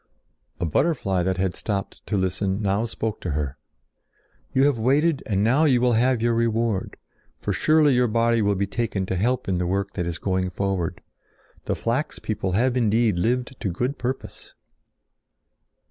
[0.59, 3.59] A butterfly that had stopped to listen now spoke to her:
[4.51, 6.97] "You have waited and now you will have your reward.
[7.37, 10.49] For surely your body will be taken to help in the work that is going
[10.49, 11.03] forward.
[11.65, 14.55] The flax people have indeed lived to good purpose."